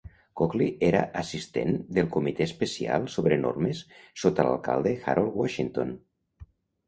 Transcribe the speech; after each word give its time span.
Cokely 0.39 0.67
era 0.85 1.01
assistent 1.19 1.75
del 1.97 2.07
comitè 2.15 2.47
especial 2.49 3.05
sobre 3.15 3.37
normes 3.43 3.83
sota 4.23 4.45
l'alcalde 4.49 4.95
Harold 5.13 5.37
Washington. 5.43 5.93